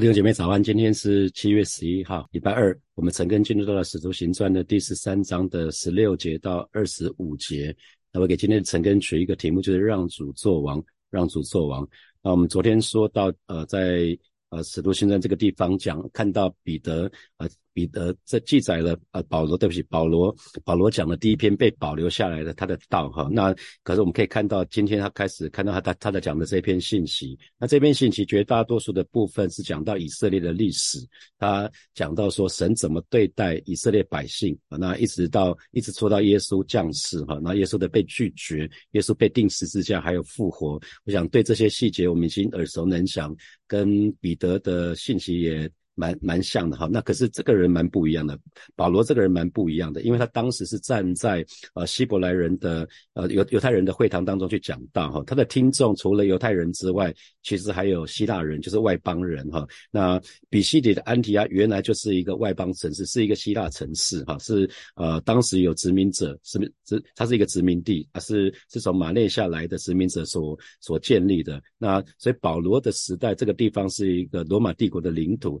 [0.00, 2.74] 弟兄姐妹早安，今天是七月十一号，礼拜二。
[2.94, 7.76] 我们陈根进入到了使徒行传的第十三章的十六节到二十五节。
[8.10, 11.86] 那我给今天的陈根取一个题目，就是让主做王，让主做王。
[12.22, 14.16] 那我们昨天说到，呃，在
[14.48, 17.02] 呃使徒行传这个地方讲，看到彼得，
[17.36, 17.46] 呃。
[17.72, 20.34] 彼得这记载了，呃，保罗，对不起，保罗，
[20.64, 30.98] 保罗讲的第一篇被保留下来的他的道，哈，那可是我们可以看到，今天他开始看到他他他在讲的这篇信息，那这篇信息绝大多数的部分是讲到以色列的历史，
[31.38, 43.34] 他讲到说神怎么对待以色列百姓，啊，那一直到一直说到耶稣降世，哈，那耶稣的被拒绝，耶稣被钉十字架，还有复活，我想对这些细节我们已经耳熟能详，
[43.66, 45.70] 跟彼得的信息也。
[46.00, 48.38] 蛮蛮像的哈，那可是这个人蛮不一样的。
[48.74, 55.22] 保罗这个人蛮不一样的，因为他当时是站在呃希伯来人的呃犹犹太人的会堂当中去讲道哈。
[55.26, 59.66] 他的听众除了犹太人之外，其实还有希腊人，就是外邦人哈。
[59.90, 60.18] 那
[60.48, 71.62] 比西底的安提亚原来就是一个外邦城市，是一个希腊城市哈，是呃当时有殖民者，殖民殖它是一个殖民地啊，是是从马内下来的殖民者所所建立的。
[71.76, 75.60] 那所以保罗的时代，这个地方是一个罗马帝国的领土。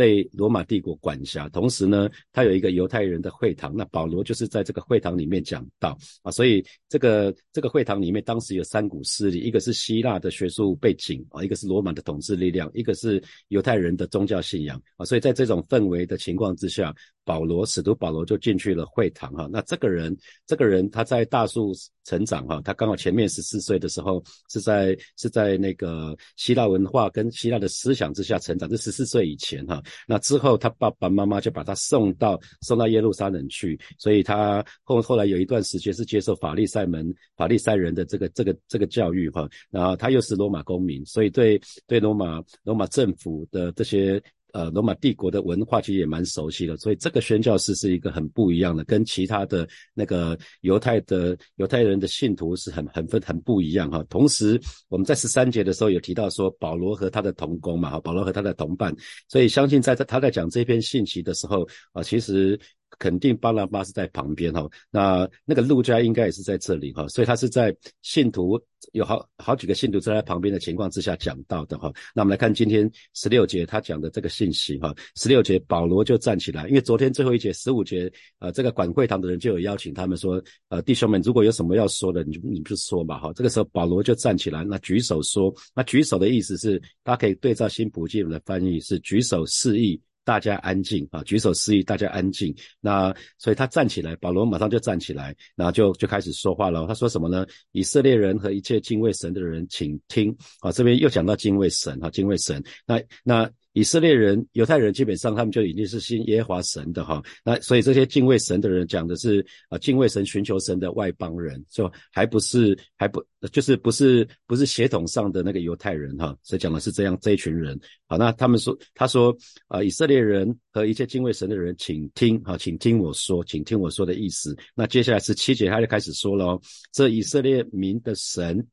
[0.00, 5.94] 被罗马帝国管辖，同时呢，他有一个犹太人的会堂，那保罗就是在这个会堂里面讲道。
[6.22, 14.80] 啊，所以这个这个会堂里面当时有三股势力，一个是希腊的学术背景啊，一个是罗马的统治力量，一个是犹太人的宗教信仰。
[14.96, 29.82] 啊，所以在这种氛围的情况之下，保罗使徒保罗就进去了会堂哈，那这个人这个人他在大树成长哈，他刚好前面十四岁的时候是在是在那个希腊文化跟希腊的思想之下成长，这十四岁以前哈。
[30.06, 44.22] 那之后，他爸爸妈妈就把他送到送到耶路撒冷去，所以他后后来有一段时间是接受法利赛门法利赛人的这个这个这个教育哈，然后他又是罗马公民，所以对对罗马罗马政府的这些。
[44.52, 54.04] 呃，罗马帝国的文化其实也蛮熟悉的，所以这个宣教士是一个很不一样的，跟其他的那个犹太的犹太人的信徒是很很分很不一样哈。
[54.08, 58.94] 同时，我们在十三节的时候有提到说，保罗和他的同工嘛，哈，保罗和他的同伴，
[59.28, 62.58] 所以相信在他在讲这篇信息的时候啊，其实。
[63.00, 68.60] 肯定巴拿巴是在旁边哈，那那个路加应该也是在这里哈，所以他是在信徒
[68.92, 71.90] 有好好几个信徒在他旁边的情况之下讲到的哈。
[72.14, 83.32] 那我们来看今天十六节他讲的这个信息哈，十六节保罗就站起来，因为昨天最后一节十五节呃这个管会堂的人就有邀请他们说呃弟兄们如果有什么要说的你就你就说吧哈。
[83.34, 89.98] 这个时候保罗就站起来，那举手说，那举手的意思是他可以对照新普济的翻译是举手示意。
[90.24, 91.22] 大家安静啊！
[91.24, 92.54] 举手示意，大家安静。
[92.80, 96.86] 那所以他站起来，保罗马上就站起来，然后就就开始说话了。
[96.86, 97.46] 他说什么呢？
[97.72, 100.70] 以色列人和一切敬畏神的人，请听啊！
[100.72, 102.62] 这边又讲到敬畏神啊，敬畏神。
[102.86, 103.50] 那那。
[103.72, 117.78] 以色列人、犹太人基本上他们就已经是信耶和华神的哈，那所以这些敬畏神的人讲的是啊敬畏神、寻求神的外邦人，就还不是还不就是不是不是血统上的那个犹太人哈，所以讲的是这样这一群人。
[118.08, 119.36] 好，那他们说他说
[119.68, 124.56] 啊以色列人和一切敬畏神的人，请听哈，请听我说，请听我说的意思。
[124.74, 126.60] 那接下来是七节他就开始说了哦，
[126.92, 128.66] 这以色列民的神。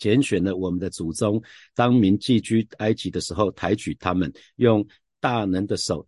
[0.00, 1.40] 拣选了我们的祖宗，
[1.76, 4.84] 当民寄居埃及的时候，抬举他们，用
[5.20, 6.04] 大能的手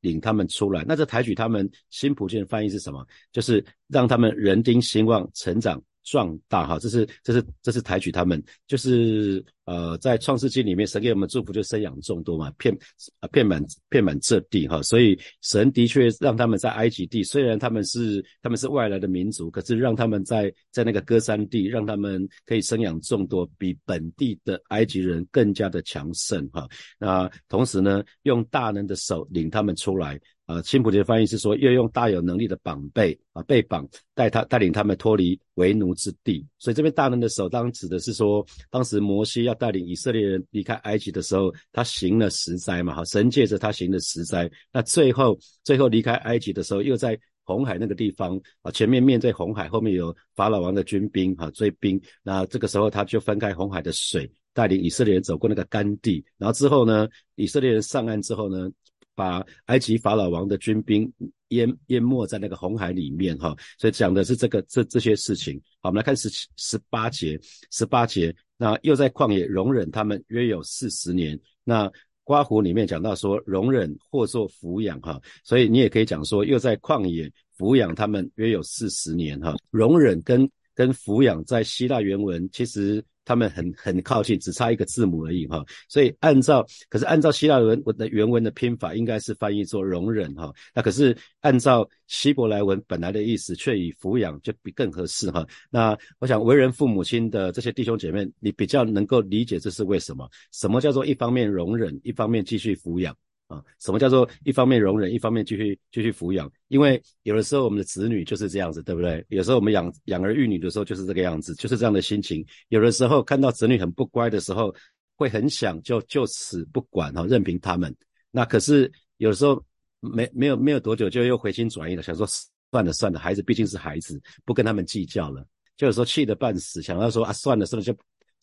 [0.00, 0.84] 领他们出来。
[0.86, 3.06] 那这抬举他们，新普的翻译是什么？
[3.32, 5.82] 就是让他们人丁兴旺，成长。
[6.06, 12.72] 壮大哈，这是这是这是抬举他们，就是呃，在创世纪里面，神给我们祝福就生养众多嘛，遍
[13.18, 26.68] 啊遍满遍满这地哈，所以神的确让他们在埃及地，虽然他们是他们是外来的民族，可是让他们在在那个歌山地，让他们可以生养众多，比本地的埃及人更加的强盛哈。
[27.00, 30.18] 那同时呢，用大能的手领他们出来。
[30.46, 33.84] 啊，新普的翻译是说，要用大有能力的绑背啊，被绑
[34.14, 36.46] 带他带领他们脱离为奴之地。
[36.56, 44.48] 所以这边大能的手，当指的是说，当时摩西要带领以色列人离开埃及的时候，他行了十灾嘛，哈，神借着他行了十灾。
[44.72, 52.00] 那最后最后离开埃及的时候，又在红海那个地方啊，前面面对红海，后面有法老王的军兵哈追兵。
[52.22, 56.24] 那这个时候他就分开红海的水，带领以色列人走过那个干地。
[56.38, 58.70] 然后之后呢，以色列人上岸之后呢？
[59.16, 61.12] 把埃及法老王的军兵
[61.48, 65.60] 淹淹没在那个红海里面，哈，所以讲的是这个这这些事情。
[65.80, 67.40] 好，我们来看十七十八节，
[67.72, 71.36] 十八节，那又在旷野容忍他们约有四十年。
[71.64, 71.90] 那
[72.22, 83.02] 刮胡里面讲到说容忍或做抚养，哈，所以你也可以讲说又在旷野抚养他们约有四十年，哈，容忍跟跟抚养在希腊原文其实。
[83.26, 85.62] 他们很很靠近，只差一个字母而已哈。
[85.86, 90.50] 所以按照可是按照希腊文文的原文的拼法，应该是翻译作容忍哈。
[90.72, 95.46] 那可是按照希伯来文本来的意思，却以抚养就比更合适哈。
[95.68, 100.26] 那我想为人父母亲的这些弟兄姐妹，你比较能够理解这是为什么？
[100.52, 103.14] 什么叫做一方面容忍，一方面继续抚养？
[103.48, 106.50] 啊，什么叫做一方面容忍，一方面继续继续抚养？
[106.66, 109.24] 因为有的时候我们的子女就是这样子，对不对？
[109.28, 112.44] 有时候我们养养儿育女的时候就是这个样子，就是这样的心情。
[112.70, 114.74] 有的时候看到子女很不乖的时候，
[115.14, 117.94] 会很想就就此不管哈，任凭他们。
[118.32, 119.62] 那可是有的时候
[120.00, 122.26] 没没有没有多久就又回心转意了，想说
[122.72, 125.46] 算了算了，孩子毕竟是孩子，不跟他们计较了。
[125.76, 127.96] 就有时候气得半死，想要说啊算了算了就。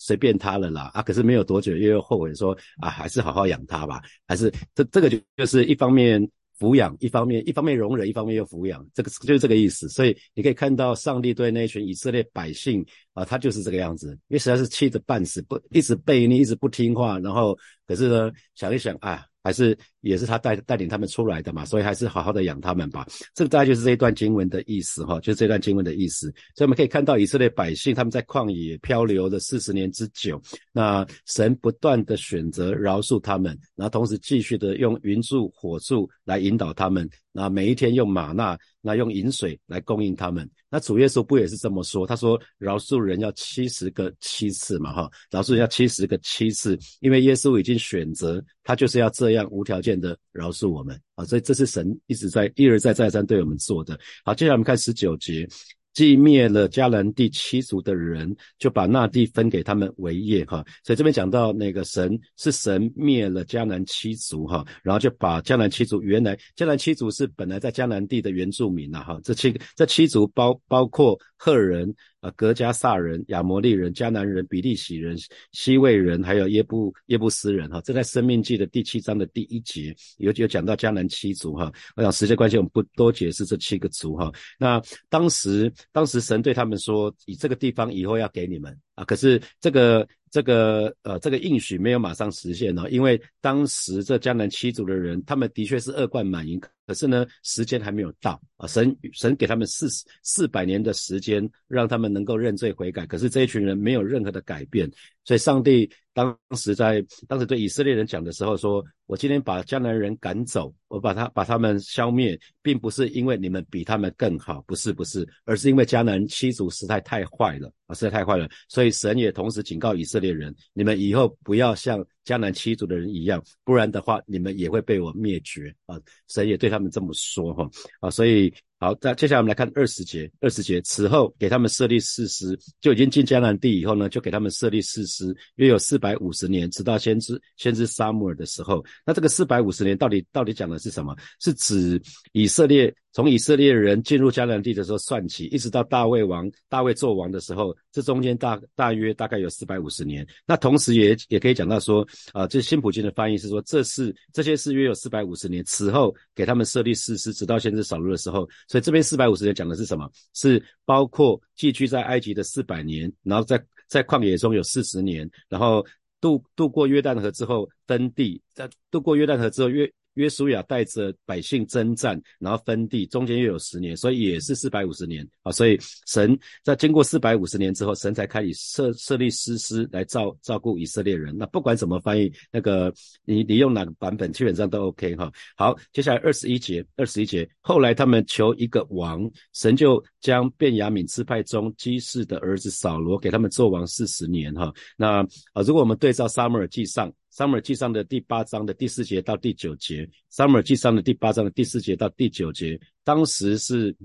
[0.03, 1.01] 随便他了啦啊！
[1.01, 4.01] 可是没有多久又后悔说啊，还是好好养他吧。
[4.27, 6.21] 还是这这个就就是一方面
[6.59, 9.88] 抚养，一方面一方面容忍，一方面又抚养，这个就是这个意思。
[9.88, 17.17] 所以你可以看到上帝对那群以色列百姓啊，他就是这个样子，因为实在是气得半死，不一直背逆，一直不听话。
[17.19, 17.57] 然后
[17.88, 19.25] 可是呢，想一想啊。
[19.45, 23.07] 还是也是他带带领他们出来的嘛，所以还是好好的养他们吧。
[23.33, 26.27] 这个大概就是这一段经文的意思哈，就是这段经文的意思。
[26.55, 30.39] 所以我们可以看到以色列百姓他们在旷野漂流了四十年之久，
[30.71, 37.09] 那神不断的选择饶恕他们，然后同时继续的用云柱火柱来引导他们。
[37.35, 40.47] 那每一天用玛纳，那用饮水来供应他们。
[40.69, 42.06] 那主耶稣不也是这么说？
[42.06, 54.00] 他说饶恕人要七十个七次嘛，哈，饶恕人要七十个七次，因为耶稣已经选择，他就是要这样无条件的饶恕我们啊，所以这是神一直在一而再再三对我们做的。
[54.24, 55.48] 好，接下来我们看十九节。
[55.94, 60.66] 既灭了迦南地七族的人，就把那地分给他们为业，哈。
[60.84, 69.19] 所以这边讲到那个神是神灭了迦南七族，哈，然后就把迦南七族原来迦南七族是本来在迦南地的原住民呐，哈。
[69.24, 71.94] 这七个这七族包包括赫人。
[72.23, 75.17] 啊，格加萨人、亚摩利人、迦南人、比利洗人、
[75.51, 81.69] 西魏人，还有耶布耶布斯人，哈，这在《生命记》的第七章的第一节有有讲到迦南七族，哈。
[81.97, 84.31] 我想时间关系，我们不多解释这七个族，哈。
[84.57, 90.07] 那当时当时神对他们说，以这个地方以后要给你们啊，可是这个。
[90.33, 98.68] 这个呃，这个应许没有马上实现哦，因为当时这江南七族的人，他们的确是恶贯满盈，可是呢，时间还没有到啊。
[98.68, 99.88] 神神给他们四
[100.21, 104.89] 四百年的时间，让他们能够认罪悔改，可是这一群人没有任何的改变，
[105.24, 105.89] 所以上帝。
[106.15, 128.53] 当时在当时对以色列人讲的时候，说我今天把迦南人赶走，我把他把他们消灭，并不是因为你们比他们更好，不是不是，而是因为迦南七族实在太坏了啊，实在太坏了，所以神也同时警告以色列人，你们以后不要像迦南七族的人一样，不然的话你们也会被我灭绝啊，神也对他们这么说哈啊，所以。
[128.83, 130.30] 好，那接下来我们来看二十节。
[130.41, 138.83] 二十节，此后给他们设立四师，就已经进迦南地以后呢，就给他们设立四师，约有四百五十年，直到先知先知沙姆尔的时候。
[139.06, 141.15] 那这个四百五十年到底到底讲的是什么？
[141.39, 142.01] 是指
[142.33, 142.94] 以色列。
[143.15, 150.25] 从以色列人进入迦南地的时候算起，一直到大卫王大卫做王的时候，这中间大大约大概有四百五十年。
[150.47, 155.63] 那同时也也可以讲到说，啊，这新普京的翻译是说，这是这些是约有四百五十年。
[155.63, 158.50] 此后给他们设立誓师，直到先知扫罗的时候。
[158.73, 160.09] 所以这边四百五十年讲的是什么？
[160.33, 165.85] 是包括寄居在埃及的四百年，然后在在旷野中有四十年，然后
[166.19, 169.87] 渡渡过约旦河之后登地，在渡过约旦河之后约。
[170.15, 175.52] 约书亚带着百姓征战，然后分地，中间又有十年，所以也是四百五十年啊。
[175.52, 181.35] 所以神在经过四百五十年之后，神才开始设设立师师来照照顾以色列人。
[181.37, 182.94] 那不管怎么翻译，那个
[183.26, 185.31] 你你用哪个版本，基本上都 OK 哈。
[185.56, 194.73] 好，接下来二十一节，二十一节，后来他们求一个王，神就将便雅悯支派中基士的儿子扫罗给他们做王四十年哈。
[194.97, 195.19] 那
[195.53, 197.13] 啊，如果我们对照撒母耳记上。
[197.35, 203.95] 撒母耳记上的第八章的第四节到第九节，撒母耳记上的第八章的第四节到第九节，当时是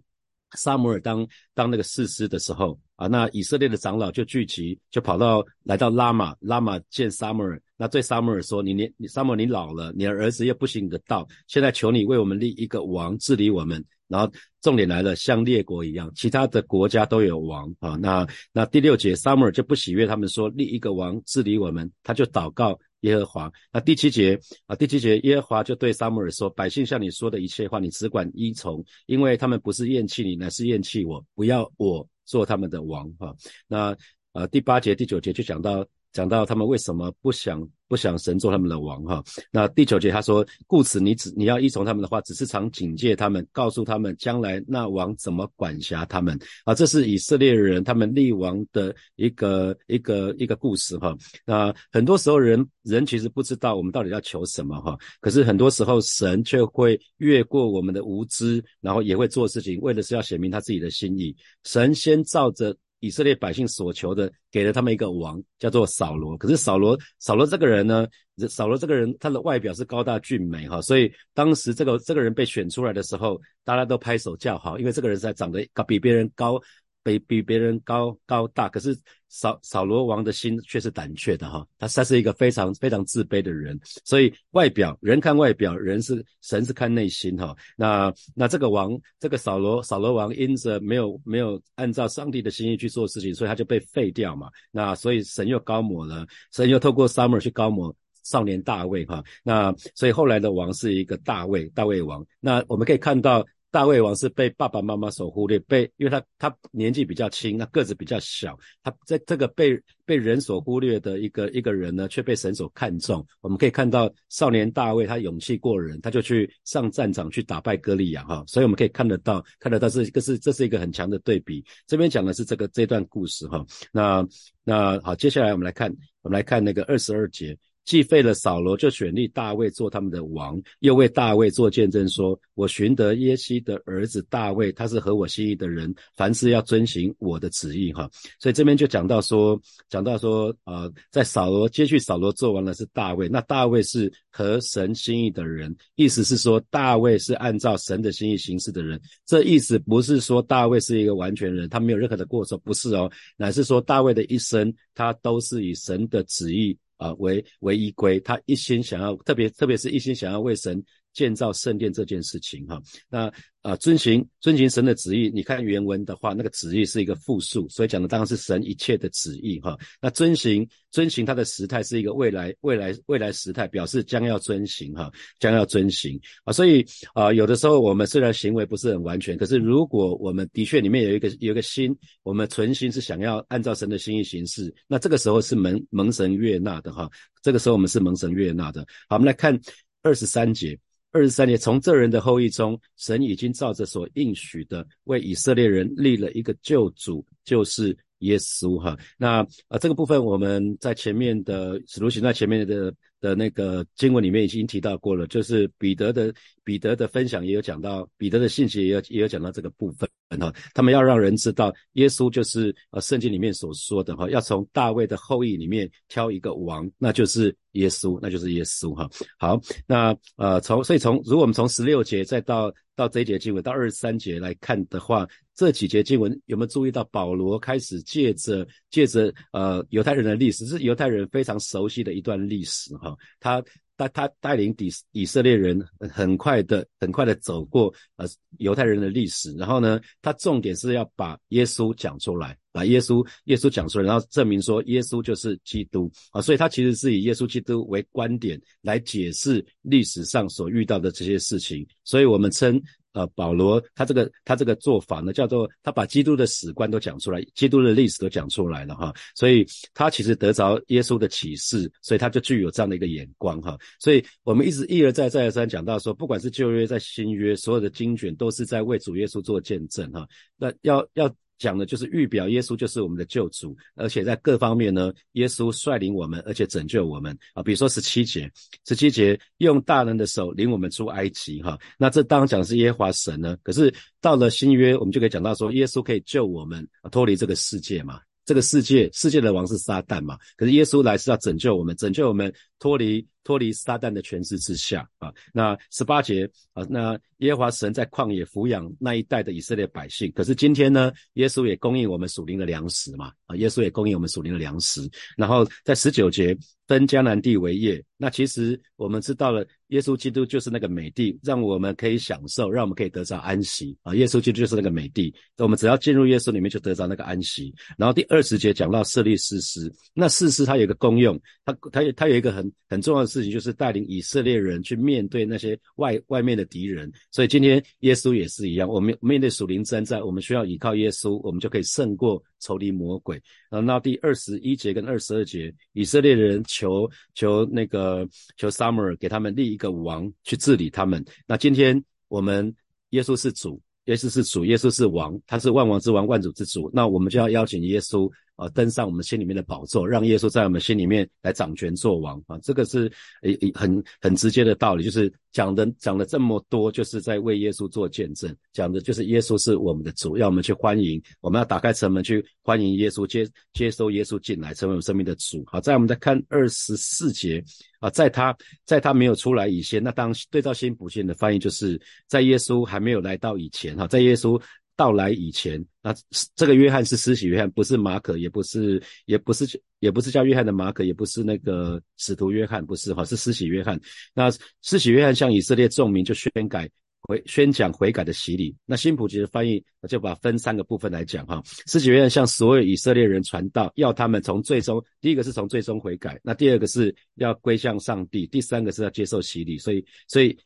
[0.53, 17.91] 撒母耳当当那个士师的时候啊，那以色列的长老就聚集，就跑到来到拉玛，拉玛见撒母耳，那对撒母耳说：“你年撒母耳你老了，你的儿子又不行你的道，现在求你为我们立一个王治理我们。”然后重点来了，像列国一样，其他的国家都有王啊。
[17.97, 22.79] 那那第六节，撒母耳就不喜悦他们说立一个王治理我们，他就祷告。
[23.03, 24.37] 耶和华，那第七节
[24.67, 33.33] 啊，第七节，耶和华就对撒母耳说：“百姓向你说的一切话，你只管依从，因为他们不是厌弃你，乃是厌弃我，不要我做他们的王。”哈，
[33.69, 33.97] 那
[34.33, 39.23] 呃第八节、第九节就讲到讲到他们为什么不想不想神做他们的王哈。
[39.51, 46.75] 那第九节他说，故此你只你要依从他们的话，只是常警戒他们，告诉他们将来那王怎么管辖他们啊。
[46.75, 51.17] 这是以色列人他们立王的一个一个一个故事哈。
[51.47, 61.35] 那很多时候人人其实不知道我们到底要求什么哈，可是很多时候神却会越过我们的无知，然后也会做事情，为的是要显明他自己的心意。
[61.65, 62.77] 神先照着。
[63.01, 66.37] 以色列百姓所求的，给了他们一个王，叫做扫罗。
[66.37, 68.07] 可是扫罗，扫罗这个人呢，
[68.49, 76.61] 扫罗这个人，他的外表是高大俊美哈，所以当时这个这个人被选出来的时候，大家都拍手叫好，因为这个人在长得高，比别人高。
[77.03, 78.97] 比比别人高高大，可是
[79.29, 87.57] 扫扫罗王的心却是胆怯的哈，他他是一个非常非常自卑的人，所以外表人看外表，人是神是看内心哈。
[87.77, 94.51] 那那这个王这个扫罗扫罗王因着没有没有按照上帝的心意去做事情，所以他就被废掉嘛。
[94.71, 99.23] 那所以神又高抹了，神又透过 Summer 去高抹少年大卫哈。
[99.43, 102.27] 那所以后来的王是一个大卫大卫王。
[102.41, 103.47] 那我们可以看到。
[103.71, 113.25] 大卫王是被爸爸妈妈所忽略，被因为他他年纪比较轻，他个子比较小，他在这个被被人所忽略的一个一个人呢，却被神所看重。
[113.41, 121.63] 我们可以看到少年大卫，他勇气过人，他就去上战场去打败歌利亚哈，所以我们可以看得到，看得到这个是这是一个很强的对比。
[121.87, 124.27] 这边讲的是这个这段故事哈，那
[124.65, 127.57] 那好，接下来我们来看，我们来看那个二十二节。
[127.89, 138.07] 既废了扫罗，就选立大卫做他们的王，又为大卫做见证，说：“我寻得耶西的儿子大卫，他是合我心意的人，凡事要遵行我的旨意。”哈，
[138.39, 149.01] 所以这边就讲到说，讲到说，呃，在扫罗接续扫罗做完了是大卫，那大卫是合神心意的人，意思是说大卫是按照神的心意行事的人。
[149.25, 156.77] 这意思不是说大卫是一个完全人，他没有任何的过错，不是哦，乃是说大卫的一生，他都是以神的旨意。
[156.99, 160.85] 啊，为为依归，他一心想要，特别特别是一心想要为神
[161.19, 163.33] 建造圣殿这件事情，哈，那。
[163.61, 165.29] 啊，遵行遵行神的旨意。
[165.29, 169.77] 你看原文的话，那个旨意是一个复数，所以讲的当然是神一切的旨意哈。
[170.01, 175.11] 那遵行遵行它的时态是一个未来未来未来时态，表示将要遵行哈，
[175.41, 176.53] 将要遵行啊。
[176.53, 187.11] 所以啊，有的时候我们虽然行为不是很完全，可是如果我们的确里面有一个有一个心，我们存心是想要按照神的心意行事，那这个时候是蒙蒙神悦纳的哈。
[187.43, 188.87] 这个时候我们是蒙神悦纳的。
[189.09, 189.61] 好，我们来看
[190.03, 190.79] 二十三节。
[191.19, 198.97] 二十三年，从这人的后裔中，神已经照着所应许的，为以色列人立了一个救主，就是耶稣哈。
[199.17, 206.33] 那啊，这个部分我们在前面的使徒行在前面的的那个经文里面已经提到过了，就是彼得的
[206.63, 210.09] 彼得的分享也有讲到，彼得的信息也有也有讲到这个部分。
[210.39, 219.09] 哈，他们要让人知道，耶稣就是呃圣经里面所说的哈，要从大卫的后裔里面挑一个王，那就是耶稣，那就是耶稣哈。
[219.39, 225.25] 好，那呃从所以从如果我们从十六节再到到这一节经文到二十三节来看的话，
[225.55, 233.63] 这几节经文有没有注意到保罗开始借着借着呃犹太人的历史，是犹太人非常熟悉的一段历史哈，他。
[233.99, 238.27] 他他带领底以色列人很快的很快的走过呃
[238.59, 252.81] 犹太人的历史，然后呢，他重点是要把耶稣讲出来，把耶稣耶稣讲出来，然后证明说耶稣就是基督啊，所以他其实是以耶稣基督为观点来解释历史上所遇到的这些事情，所以我们称。
[253.13, 271.35] 呃，保罗他这个他这个做法呢，叫做他把基督的史观都讲出来，基督的历史都讲出来了哈，所以他其实得着耶稣的启示，所以他就具有这样的一个眼光哈，所以我们一直一而再再而三讲到说，不管是旧约在新约，所有的经卷都是在为主耶稣做见证哈，那要要。
[271.59, 277.63] 讲的就是预表耶稣就是我们的救主，而且在各方面呢，耶稣率领我们，而且拯救我们啊。
[277.63, 278.51] 比如说十七节，
[278.87, 281.79] 十七节用大人的手领我们出埃及哈。
[281.99, 283.57] 那这当然讲是耶和华神呢。
[283.63, 288.21] 可是到了新约，我们就可以讲到说，耶稣可以救我们脱离这个世界嘛。
[288.45, 290.39] 这个世界世界的王是撒旦嘛。
[290.57, 293.27] 可是耶稣来是要拯救我们，拯救我们脱离。
[293.45, 305.09] 脱离撒旦的权势之下啊，那十八节啊，那耶和华神在旷野抚养那一代的以色列百姓，可是今天呢，耶稣也供应我们属灵的粮食嘛啊，耶稣也供应我们属灵的粮食。
[305.35, 306.55] 然后在十九节
[306.87, 314.15] 分迦南地为业，那其实我们知道了，耶稣基督就是那个美地，让我们可以享受，让我们可以得着安息啊。
[314.15, 317.75] 耶稣基督就是那个美地，我们只要进入耶稣里面就得着那个安息。
[317.97, 327.11] 然后第二十节讲到设立誓师，那誓师它有一个功用，它它它有一个很很重要的事情，就是带领以色列人去面对那些外外面的敌人。
[327.31, 333.37] 所以今天耶稣也是一样，我们面对属灵征战，我们需要依靠耶稣，我们就可以胜过仇敌魔鬼。
[333.71, 341.25] 然后那第二十一节跟二十二节，以色列人求求那个求 Summer 给他们立一个王去治理他们。
[341.47, 342.75] 那今天我们
[343.11, 343.81] 耶稣是主。
[344.05, 346.91] 耶稣是主，耶稣是王，他是万王之王，万主之主。
[346.95, 348.27] 那我们就要邀请耶稣
[348.59, 352.59] 啊登上我们心里面的宝座，让耶稣在我们心里面来掌权做王啊。
[352.59, 353.11] 这个是
[353.43, 365.65] 诶很很直接的道理，就是讲的讲了这么多，就是在为耶稣做见证，讲的就是耶稣是我们的主，要我们去欢迎，我们要打开城门去欢迎耶稣，接接收耶稣进来，成为我们生命的主。
[365.67, 367.65] 好，在我们再看二十四节。
[368.01, 374.57] 啊，在他在他没有出来以前，那当对照新普信的翻译，就是在耶稣还没有来到以前，哈，在耶稣
[374.99, 376.13] 到来以前，那
[376.57, 379.65] 这个约翰是施洗约翰，不是马可，也不是，也不是，
[380.01, 383.99] 也不是叫约翰的马可，也不是那个使徒约翰，不是，哈，是施洗约翰。
[384.35, 384.51] 那
[384.83, 386.91] 施洗约翰向以色列众民就宣改。
[387.21, 391.61] 回宣讲悔改的洗礼，那新普吉的翻译就把分三个部分来讲哈。
[391.87, 399.77] 施洗约翰向所有以色列人传道，要他们从最终，第一个是从最终悔改，那第二个是要归向上帝，第三个是要接受洗礼。
[399.77, 400.57] 所以，所以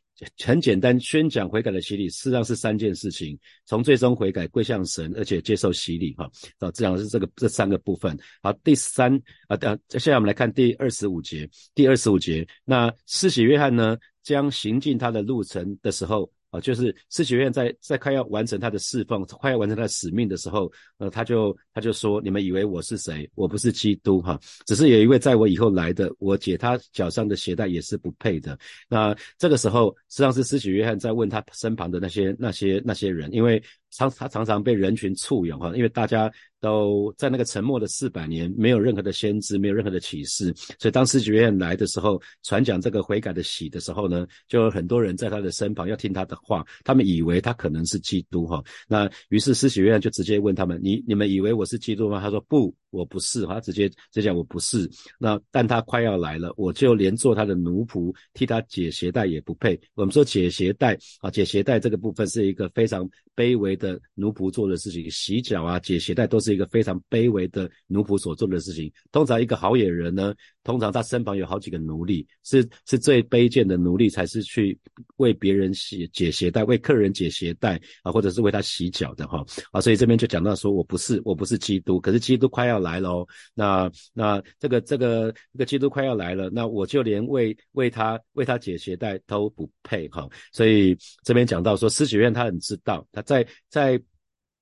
[0.44, 6.30] 很简单，宣讲悔改的洗礼，事实上是三件事情：从最终悔改归向神，而且接受洗礼哈。
[6.58, 8.16] 啊，这样是这个这三个部分。
[8.42, 11.48] 好，第三啊，等接下我们来看第二十五节。
[11.74, 16.30] 第二十五节，那施洗约翰呢，将行进他的路程的时候。
[16.52, 23.28] 啊，就是施学院在在快要完成他的侍奉，快要完成他的使命的时候，呃，他就他就说：“你们以为我是谁？
[23.34, 36.30] 我不是基督，哈，只是有一位在我以后来的，我解他脚上的鞋带也是不配的。”那这个时候，实际上是施洗约翰在问他身旁的那些那些那些人，因为常他常常被人群簇拥，哈，因为大家。
[36.62, 48.62] 都在那个沉默的四百年，没有任何的先知，没有任何的启示，所以当施洗约翰来的时候，传讲这个悔改的喜的时候呢，就有很多人在他的身旁要听他的话，他们以为他可能是基督哈。
[48.86, 52.20] 那于是施洗约翰就直接问他们：你你们以为我是基督吗？
[52.20, 52.72] 他说不。
[52.92, 54.88] 我不是，他直接直接讲我不是。
[55.18, 59.80] 那但他快要来了，我就连做他的奴仆，替他解鞋带也不配。
[59.94, 68.92] 我们说解鞋带啊，解鞋带这个部分是一个非常卑微的奴仆做的事情，洗脚啊，解鞋带都是一个非常卑微的奴仆所做的事情。
[69.10, 74.78] 通常一个好野人呢，通常他身旁有好几个奴隶，是是最卑贱的奴隶才是去
[75.16, 79.80] 为别人洗解鞋带，为客人解鞋带啊，或者是为他洗脚的哈啊。
[79.80, 82.81] 所以这边就讲到说我不是，我不是基督，可是基督快要。
[82.82, 93.98] 来喽，那那这个这个这个基督快要来了，那我就连为为他为他解鞋带都不配哈，所以这边讲到说，施洗院他很知道，他在在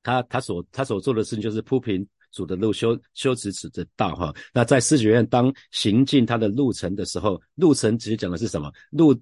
[0.02, 4.32] 他他所他所做的事情就是铺平主的路，修修直主的道哈。
[4.52, 8.72] 那在施洗院当行进他的路程的时候，路程其实讲的是什么？
[8.90, 9.12] 路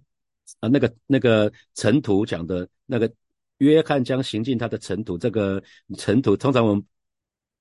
[0.60, 3.10] 啊那个那个尘土讲的那个
[3.58, 5.62] 约翰将行进他的尘土，这个
[5.96, 6.84] 尘土通常我们。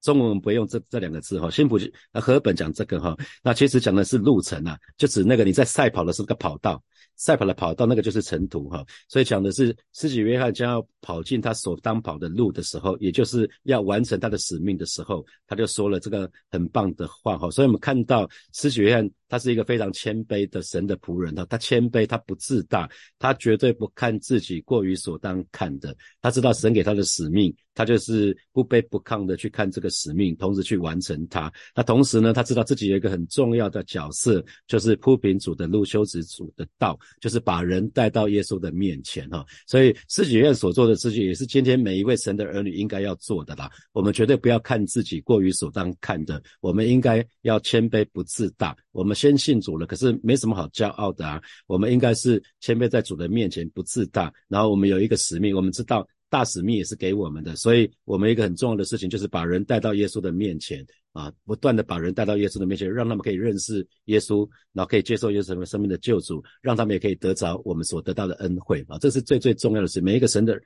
[0.01, 1.79] 中文不用这这两个字哈，新普
[2.11, 6.81] 呃和本讲这个哈，那其实讲的是路程啊，就指那个你在赛跑的是个跑道，
[7.17, 19.09] 赛跑的跑道那个就是尘土哈，所以讲的是施洗约翰将要跑进他所当跑的路的时候，也就是要完成他的使命的时候，他就说了这个很棒的话哈，所以我们看到施洗约翰。
[19.29, 25.93] 他是一个非常谦卑的神的仆人，他他谦卑，他不自大，他绝对不看自己过于所当看的。
[26.21, 31.51] 他知道神给他的使命，他就是不卑不亢的去看这个使命，同时去完成它。
[31.75, 39.45] 那同时呢，他知道自己有一个很重要的角色，就是铺平主的路、修直主的道，就是把人带到耶稣的面前哈。
[39.65, 43.69] 所以施洗院所做的事情，也是今天每一位神的儿女应该要做的啦。
[43.91, 48.75] 我们绝对不要看自己过于所当看的，我们应该要谦卑不自大。
[48.91, 51.41] 我们先信主了，可是没什么好骄傲的啊。
[51.67, 54.33] 我们应该是谦卑在主的面前，不自大。
[54.47, 60.85] 然后我们有一个使命，我们知道大使命也是给我们的，所以我们一个很重要的事情就是把人带到耶稣的面前
[61.17, 68.97] 啊，不断的把人带到耶稣的面前，让他们可以认识耶稣，然后可以接受耶稣生命的救主，让他们也可以得着我们所得到的恩惠啊。
[68.99, 69.99] 这是最最重要的事。
[70.01, 70.59] 每一个神的。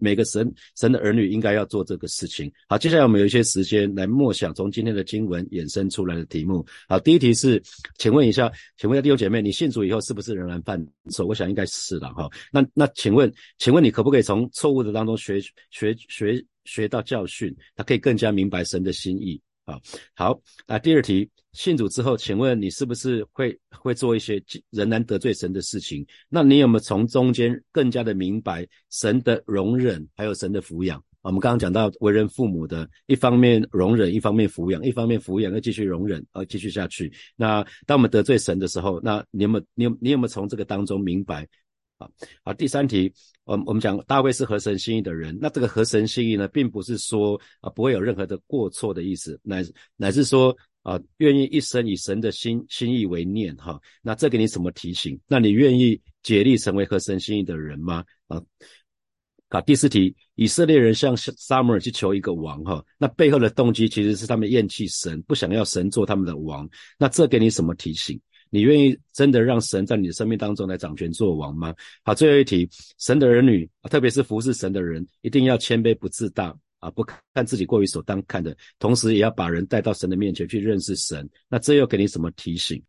[0.00, 2.50] 每个神神的儿女应该要做这个事情。
[2.66, 6.64] 好，接下来我们有一些时间来默想从今天的经文衍生出来的题目。
[6.88, 7.62] 好，第一题是，
[7.98, 11.26] 请问一下，请问一下弟兄姐妹，你信主以后是不是仍然犯错？
[11.26, 12.30] 我想应该是了哈。
[12.50, 15.38] 那那请问，请问你可不可以从错误的当中学
[15.68, 17.54] 学学学到教训？
[17.76, 19.38] 他可以更加明白神的心意。
[19.64, 19.80] 啊，
[20.14, 26.06] 好，那第二题，信主之后，请问你是不是会会做一些仍然得罪神的事情？
[26.28, 31.02] 那你有没有从中间更加的明白神的容忍，还有神的抚养？
[31.22, 37.10] 我们刚刚讲到为人父母的，一方面容忍，一方面抚养，一方面抚养又继续容忍，而继续下去。
[37.34, 41.48] 那当我们得罪神的时候，那你有没有你有你有没有从这个当中明白？
[41.98, 42.08] 啊，
[42.42, 43.12] 好，第三题，
[43.44, 49.64] 我我们讲大卫是合神心意的人，那这个合神心意呢，并不是说啊不会有任何的过错的意思，乃
[49.96, 53.80] 乃是说啊愿意一生以神的心心意为念哈。
[54.02, 55.18] 那这给你什么提醒？
[55.28, 58.04] 那你愿意竭力成为合神心意的人吗？
[58.26, 58.42] 啊？
[59.50, 66.68] 啊，第四题，以色列人向撒母耳去求一个王，哈，那背后的动机其实是他们厌弃神，不想要神做他们的王。
[66.98, 68.20] 那这给你什么提醒？
[68.54, 71.74] 你愿意真的让神在你的生命当中来掌权做王吗？
[72.04, 81.28] 好，最后一题，神的儿女，特别是服侍神的人，一定要谦卑不自大啊，不看自己过于所当看的，同时也要把人带到神的面前去认识神。
[81.48, 82.80] 那这又给你什么提醒？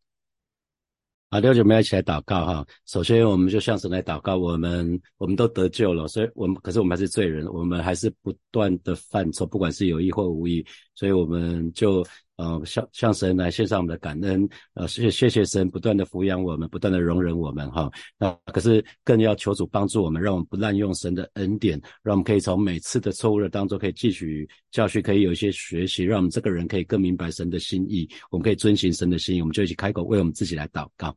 [1.32, 2.64] 好，六姐，我们一起来祷告哈。
[2.86, 10.64] 首先，我们就向神来祷告，我们我们都得救了，所以我们可是我们还是罪人，我们还是不断的犯错，不管是有意或无意，
[10.96, 12.04] 所以我们就。
[12.38, 17.90] 呃，向向神来献上我们的感恩，呃，谢谢谢神不断的抚养我们，不断的容忍我们哈。
[18.18, 31.16] 那可是更要求主帮助我们，让我们不滥用神的恩典，让我们可以从每次的错误的当中可以汲取教训，可以有一些学习，让我们这个人可以更明白神的心意，我们可以遵循神的心意，我们就一起开口为我们自己来祷告。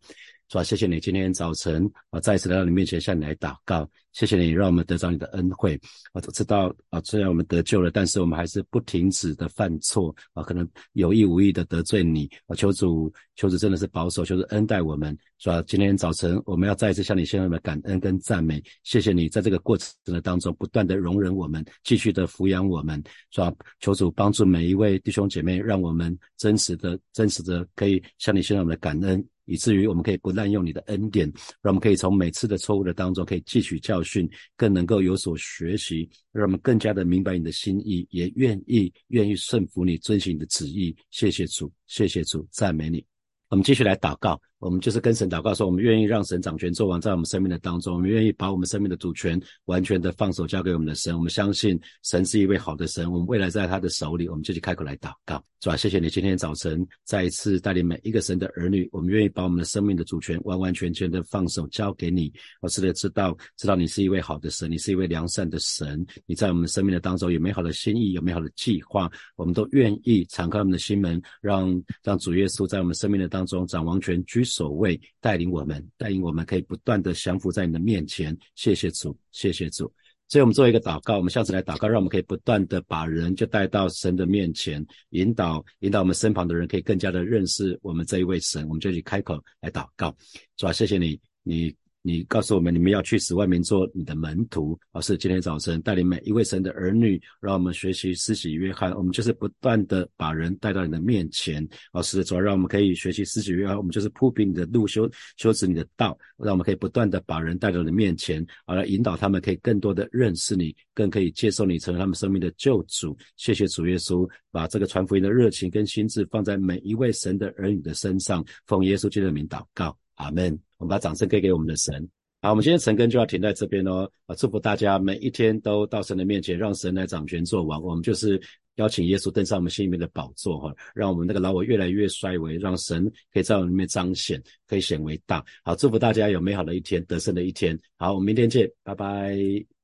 [0.51, 0.65] 是吧？
[0.65, 3.89] 谢谢你今天早晨啊，再次来到你面前向你来祷告。
[4.13, 5.79] 谢谢你让我们得到你的恩惠。
[6.13, 12.57] 我都知道啊，虽然我们得救了，但是我们还是不停止的犯错啊，可能有意无意的得罪你啊。
[12.57, 15.17] 求主，求主真的是保守，求主恩待我们。
[15.39, 15.63] 是吧？
[15.67, 18.61] 今天早晨我们要再一次向你献上的感恩跟赞美。
[18.83, 23.01] 谢谢你在这个过程的当中不断的容忍我们，继续的抚养我们。
[23.31, 23.55] 是吧？
[23.81, 29.23] 求主帮助每一位弟兄姐妹，让我们真实的、真实的可以向你献上我们的感恩。
[29.49, 31.27] 以至于我们可以不滥用你的恩典，
[31.63, 40.95] 让我们可以从每次的错误的当中可以汲取教训，更能够有所学习，让我们更加的明白你的心意，也愿意愿意顺服你，遵循你的旨意。
[41.11, 43.05] 谢谢主，谢谢主，赞美你。
[43.49, 44.41] 我们继续来祷告。
[44.59, 51.15] 我们就是跟神祷告说，我们愿意让神掌权做王在我们生命的当中，我们愿意把我们生命的主权完全的放手交给我们的神。
[51.17, 55.77] 我们相信神是一位好的神，我们未来在他的手里，我们就去开口来祷告，是吧？
[55.77, 62.33] 谢谢你今天早晨再一次带领每一个神的儿女，我们愿意把我们的生命的主权完完全全的放手交给你。
[62.61, 74.48] 我是的知道，知道你是一位好的神，你是一位良善的神，你在我们生命的当中有美好的心意，有美好的计划，我们都愿意敞开我们的心门，让让主耶稣在我们生命的当中掌王权居。
[74.49, 78.37] 所谓带领我们，带领我们可以不断的降服在你的面前。
[78.55, 79.93] 谢谢主，谢谢主。
[80.31, 88.67] 所以，我们做一个祷告，我们下次来祷告，让我们可以不断的把人就带到神的面前，引导引导我们身旁的人，可以更加的认识我们这一位神。
[88.69, 90.15] 我们就去开口来祷告，
[90.57, 91.75] 主啊，谢谢你，你。
[92.09, 98.97] 你告诉我们，你们要去使外面做你的门徒，而是今天早晨带领每一位神的儿女，让我们学习施洗约翰。
[98.97, 103.77] 我们就是不断的把人带到你的面前，而是主要让我们可以学习施洗约翰。
[103.77, 113.15] 我们就是铺平你的路，修修直你的道，让我们可以不断的把人带到你的面前，而来引导他们可以更多的认识你，更可以接受你成为他们生命的救主。
[113.37, 119.95] 谢谢主耶稣，把这个传福音的热情跟心智放在每一位神的儿女的身上，奉耶稣基督的名祷告。
[120.19, 120.57] 阿门。
[120.77, 122.09] 我们把掌声给给我们的神。
[122.41, 124.09] 好，我们今天晨更就要停在这边哦。
[124.27, 127.83] 啊，祝福大家每一天都到神的面前，让神来掌权做王。
[127.83, 128.41] 我们就是
[128.77, 135.45] 邀请耶稣登上我们心里面的宝座哈，让我们那个老我越来越衰微，让神可以在我们里面彰显，可以显为大。
[135.65, 137.77] 好，祝福大家有美好的一天，得胜的一天。
[137.97, 139.78] 好，我们明天见，拜拜。